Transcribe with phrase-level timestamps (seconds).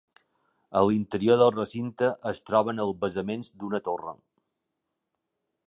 [0.79, 4.15] A l'interior del recinte, es troben els basaments d'una torre.